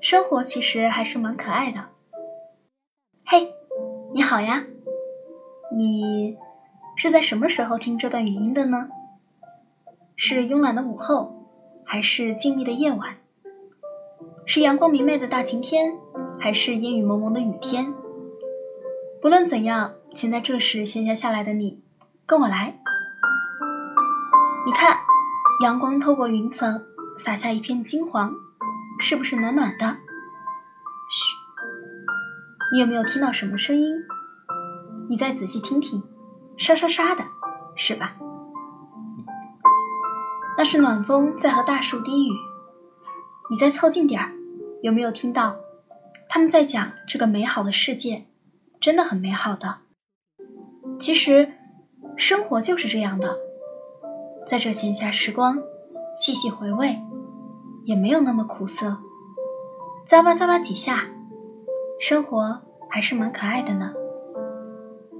[0.00, 1.90] 生活其实还是蛮可爱的。
[3.24, 3.52] 嘿，
[4.12, 4.64] 你好呀，
[5.74, 6.36] 你
[6.96, 8.88] 是在什么时候听这段语音的呢？
[10.16, 11.46] 是慵懒的午后，
[11.84, 13.16] 还是静谧的夜晚？
[14.44, 15.96] 是阳光明媚的大晴天，
[16.38, 17.94] 还是烟雨蒙蒙的雨天？
[19.20, 21.80] 不论怎样，请在这时闲暇下来的你，
[22.26, 22.78] 跟我来。
[24.66, 24.98] 你看，
[25.62, 26.84] 阳光透过云层
[27.16, 28.34] 洒下一片金黄，
[29.00, 29.86] 是不是暖暖的？
[31.10, 31.34] 嘘，
[32.72, 33.94] 你有没有听到什么声音？
[35.08, 36.02] 你再仔细听听，
[36.56, 37.24] 沙沙沙的，
[37.76, 38.16] 是吧？
[40.56, 42.30] 那是暖风在和大树低语。
[43.50, 44.32] 你再凑近点儿，
[44.82, 45.56] 有没有听到？
[46.28, 48.26] 他们在讲这个美好的世界。
[48.80, 49.78] 真的很美好的。
[50.98, 51.52] 其实，
[52.16, 53.38] 生活就是这样的，
[54.44, 55.62] 在这闲暇时光，
[56.14, 57.00] 细细回味，
[57.84, 58.98] 也没有那么苦涩。
[60.08, 61.06] 咂吧咂吧几下，
[61.98, 63.92] 生活还是蛮可爱的呢。